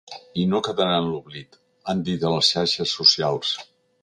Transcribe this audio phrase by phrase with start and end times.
[0.43, 1.59] I no quedarà en l’oblit,
[1.93, 3.55] han dit a les xarxes socials.